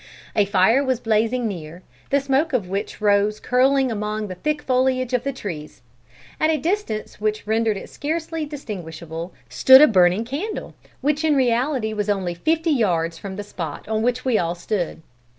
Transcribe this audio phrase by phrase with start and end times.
[0.35, 5.13] "A fire was blazing near, the smoke of which rose curling among the thick foliage
[5.13, 5.83] of the trees.
[6.39, 11.93] At a distance which rendered it scarcely distinguishable, stood a burning candle, which in reality
[11.93, 15.03] was only fifty yards from the spot on which we all stood.